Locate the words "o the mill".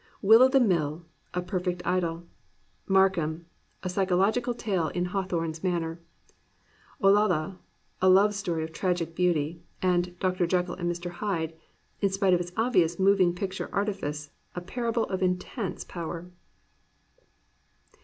0.41-1.03